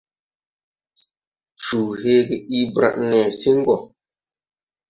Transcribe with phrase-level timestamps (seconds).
[1.63, 3.75] Cuu heege ii brad nesiŋ gɔ.